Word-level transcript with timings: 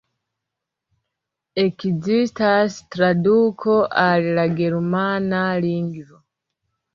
Ekzistas 1.63 2.77
traduko 2.95 3.77
al 4.05 4.31
la 4.41 4.47
germana 4.63 5.45
lingvo. 5.69 6.19